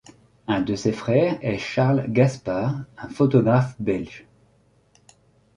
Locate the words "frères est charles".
0.93-2.05